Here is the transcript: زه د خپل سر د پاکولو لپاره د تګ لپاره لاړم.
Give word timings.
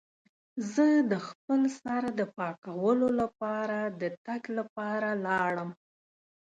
زه 0.73 0.87
د 1.11 1.13
خپل 1.27 1.61
سر 1.79 2.03
د 2.19 2.21
پاکولو 2.37 3.07
لپاره 3.21 3.77
د 4.01 4.03
تګ 4.25 4.41
لپاره 4.57 5.09
لاړم. 5.25 5.69